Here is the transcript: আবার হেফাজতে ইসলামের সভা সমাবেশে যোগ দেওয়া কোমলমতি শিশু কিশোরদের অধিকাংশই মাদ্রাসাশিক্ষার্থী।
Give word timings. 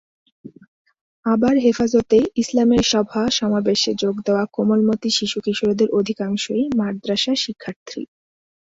আবার 1.25 1.55
হেফাজতে 1.57 2.17
ইসলামের 2.35 2.83
সভা 2.91 3.23
সমাবেশে 3.31 3.91
যোগ 4.03 4.15
দেওয়া 4.25 4.43
কোমলমতি 4.55 5.09
শিশু 5.17 5.37
কিশোরদের 5.45 5.89
অধিকাংশই 5.99 6.63
মাদ্রাসাশিক্ষার্থী। 6.79 8.01